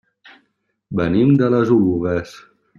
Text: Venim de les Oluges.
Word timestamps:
Venim 1.01 1.37
de 1.43 1.53
les 1.57 1.77
Oluges. 1.79 2.37